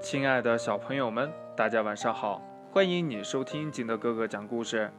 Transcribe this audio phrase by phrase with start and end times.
[0.00, 2.40] 亲爱的小朋友们，大家晚上好！
[2.72, 4.90] 欢迎你收听金德哥哥讲故事。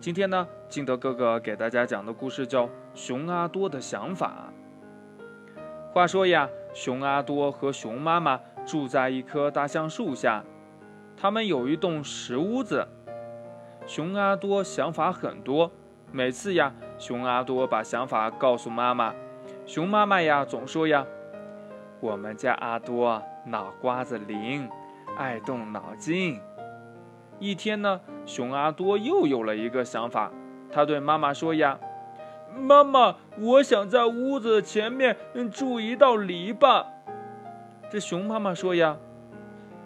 [0.00, 4.52] 今天呢，金德哥哥给大家讲的故事叫《熊阿多的想法》。
[5.92, 10.44] 话说呀，熊阿多和熊妈妈住在一棵大橡树下，
[11.16, 12.86] 他们有一栋石屋子。
[13.86, 15.72] 熊阿多想法很多，
[16.12, 19.12] 每次呀，熊阿多把想法告诉妈妈，
[19.66, 21.04] 熊妈妈呀总说呀
[22.04, 24.66] ：“我们家阿多。”脑瓜子灵，
[25.18, 26.40] 爱动脑筋。
[27.38, 30.32] 一天呢，熊阿多又有了一个想法，
[30.72, 31.78] 他对妈妈说：“呀，
[32.56, 35.14] 妈妈，我想在屋子前面
[35.52, 36.86] 筑一道篱笆。”
[37.92, 38.96] 这熊妈妈说：“呀，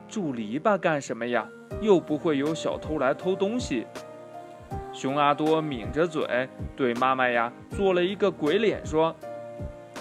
[0.06, 1.48] 筑篱笆干什么呀？
[1.80, 3.88] 又不会有小偷来偷东西。”
[4.94, 9.16] 熊阿多抿着嘴对妈妈呀做了一个鬼脸，说：“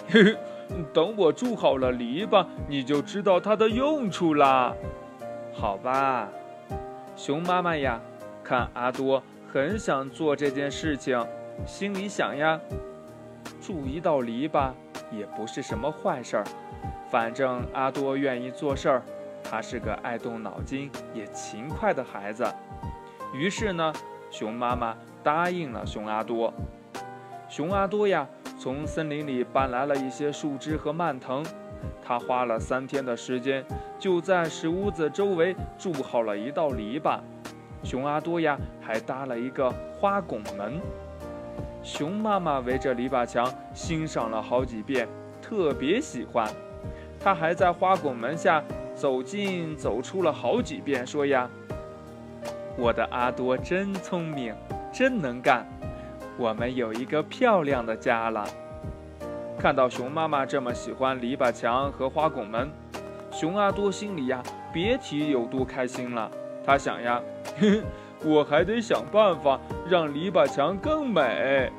[0.09, 0.37] 嘿嘿。”
[0.93, 4.73] 等我筑好了篱笆，你就知道它的用处啦。
[5.53, 6.27] 好吧，
[7.15, 7.99] 熊妈妈呀，
[8.43, 11.25] 看阿多很想做这件事情，
[11.65, 12.59] 心里想呀，
[13.61, 14.71] 筑一道篱笆
[15.11, 16.43] 也不是什么坏事儿。
[17.09, 19.01] 反正阿多愿意做事儿，
[19.43, 22.45] 他是个爱动脑筋也勤快的孩子。
[23.33, 23.93] 于是呢，
[24.29, 26.53] 熊妈妈答应了熊阿多。
[27.49, 28.27] 熊阿多呀。
[28.57, 31.45] 从森林里搬来了一些树枝和蔓藤，
[32.03, 33.63] 他花了三天的时间，
[33.99, 37.19] 就在石屋子周围筑好了一道篱笆。
[37.83, 40.81] 熊阿多呀，还搭了一个花拱门。
[41.83, 45.07] 熊妈妈围着篱笆墙欣赏了好几遍，
[45.41, 46.51] 特别喜欢。
[47.19, 48.63] 他还在花拱门下
[48.95, 51.47] 走进走出了好几遍，说呀
[52.75, 54.55] ：“我的阿多真聪明，
[54.91, 55.63] 真能干。”
[56.37, 58.47] 我们有一个漂亮的家了。
[59.59, 62.69] 看到熊妈妈这么喜欢篱笆墙和花拱门，
[63.31, 66.29] 熊阿多心里呀，别提有多开心了。
[66.63, 67.19] 他想呀，
[68.23, 71.71] 我还得想办法让篱笆墙更美。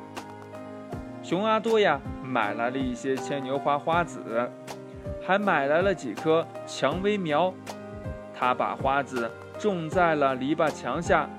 [1.23, 4.49] 熊阿多呀，买来了一些牵牛花花籽，
[5.25, 7.53] 还买来了几棵蔷薇苗。
[8.37, 11.29] 他把花籽种在了篱笆墙下，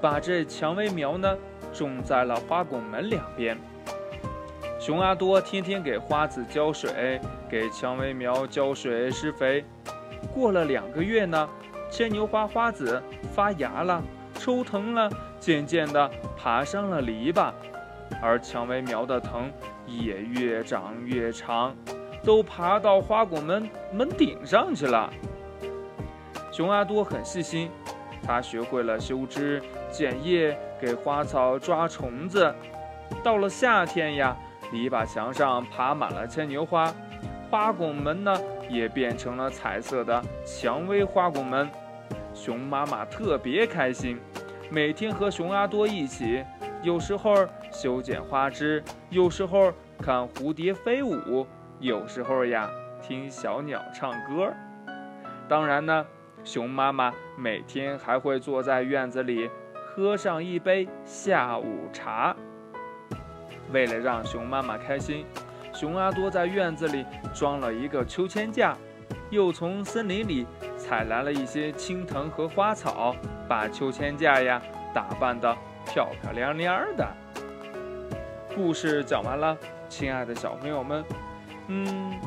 [0.00, 1.36] 把这蔷薇苗呢。
[1.70, 3.56] 种在了花拱门两边。
[4.80, 9.62] 熊阿多天天给花籽浇水，给蔷薇苗浇水施肥。
[10.32, 11.48] 过了两个月呢，
[11.90, 13.00] 牵牛花花籽
[13.34, 14.02] 发芽了，
[14.34, 17.52] 抽藤了，渐渐地爬上了篱笆，
[18.22, 19.52] 而蔷薇苗的藤
[19.86, 21.76] 也越长越长，
[22.24, 25.12] 都爬到花拱门门顶上去了。
[26.50, 27.70] 熊阿多很细心。
[28.20, 32.54] 他学会了修枝、剪叶，给花草抓虫子。
[33.22, 34.36] 到了夏天呀，
[34.72, 36.92] 篱笆墙上爬满了牵牛花，
[37.50, 38.36] 花拱门呢
[38.68, 41.68] 也变成了彩色的蔷薇花拱门。
[42.34, 44.18] 熊妈妈特别开心，
[44.70, 46.44] 每天和熊阿多一起，
[46.82, 47.34] 有时候
[47.72, 51.46] 修剪花枝，有时候看蝴蝶飞舞，
[51.80, 52.70] 有时候呀
[53.02, 54.52] 听小鸟唱歌。
[55.48, 56.04] 当然呢。
[56.44, 59.50] 熊妈妈每天还会坐在院子里
[59.98, 62.36] 喝上一杯下午茶。
[63.72, 65.26] 为了让熊妈妈开心，
[65.72, 67.04] 熊阿多在院子里
[67.34, 68.78] 装了一个秋千架，
[69.28, 73.12] 又从森林里采来了一些青藤和花草，
[73.48, 74.62] 把秋千架呀
[74.94, 75.52] 打扮得
[75.84, 77.04] 漂漂亮亮的。
[78.54, 79.58] 故事讲完了，
[79.88, 81.04] 亲爱的小朋友们，
[81.66, 82.20] 嗯，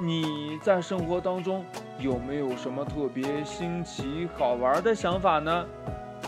[0.00, 1.64] 你在生活当中。
[1.98, 5.66] 有没有什么特别新奇好玩的想法呢？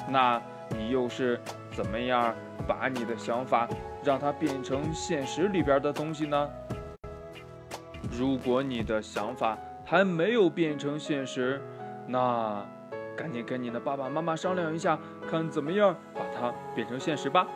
[0.09, 1.39] 那你又是
[1.71, 2.35] 怎么样
[2.67, 3.69] 把你的想法
[4.03, 6.49] 让它变成现实里边的东西呢？
[8.11, 11.61] 如果你的想法还没有变成现实，
[12.07, 12.65] 那
[13.17, 14.99] 赶紧跟你的爸爸妈妈商量一下，
[15.29, 17.47] 看怎么样把它变成现实吧。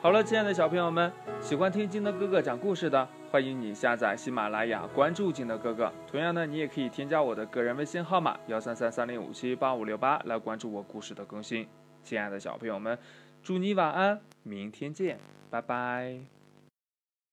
[0.00, 3.06] 好了，亲爱的小朋友们，喜欢听金德哥哥讲故事的。
[3.30, 5.92] 欢迎你下载喜马拉雅，关注金德哥哥。
[6.06, 11.68] 同样呢，你也可以添加我的个人微信号码幺三三三零五七八五六八来关注我故事的更新。
[12.04, 12.98] 亲爱的小朋友们，
[13.42, 15.18] 祝你晚安，明天见，
[15.50, 16.37] 拜拜。